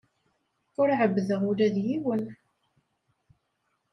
[0.81, 2.23] Ur ɛebbdeɣ ula d yiwen.